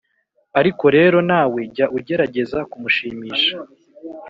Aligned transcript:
ariko 0.59 0.85
rero 0.95 1.17
nawe 1.29 1.59
jya 1.73 1.87
ugerageza 1.97 2.59
kumushimisha. 2.69 3.55